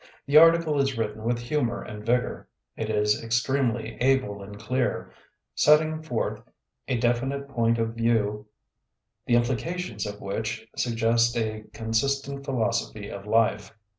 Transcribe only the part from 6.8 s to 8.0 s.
a definite point of